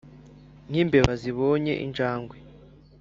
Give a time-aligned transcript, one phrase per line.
[0.69, 2.37] nkimbeba zibonye injangwe.